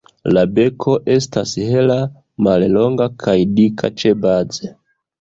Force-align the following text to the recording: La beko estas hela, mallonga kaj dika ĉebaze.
La 0.35 0.43
beko 0.53 0.95
estas 1.15 1.53
hela, 1.73 1.99
mallonga 2.49 3.11
kaj 3.27 3.39
dika 3.63 3.97
ĉebaze. 4.03 4.77